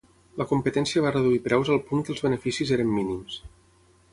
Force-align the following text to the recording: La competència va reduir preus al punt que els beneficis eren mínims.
La 0.41 0.45
competència 0.51 1.03
va 1.07 1.11
reduir 1.13 1.43
preus 1.49 1.71
al 1.75 1.83
punt 1.91 2.01
que 2.07 2.13
els 2.15 2.25
beneficis 2.29 2.73
eren 2.79 2.91
mínims. 2.95 3.37